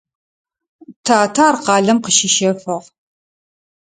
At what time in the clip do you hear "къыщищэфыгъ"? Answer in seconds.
2.03-2.87